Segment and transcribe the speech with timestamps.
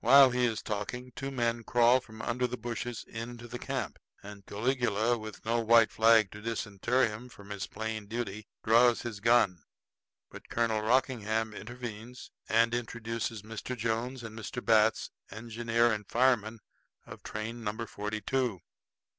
[0.00, 5.16] While he is talking, two men crawl from under the bushes into camp, and Caligula,
[5.16, 9.60] with no white flag to disinter him from his plain duty, draws his gun.
[10.30, 13.74] But again Colonel Rockingham intervenes and introduces Mr.
[13.74, 14.62] Jones and Mr.
[14.62, 16.58] Batts, engineer and fireman
[17.06, 18.60] of train number forty two.